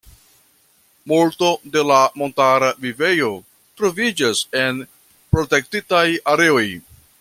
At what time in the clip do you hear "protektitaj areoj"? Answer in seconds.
5.37-6.69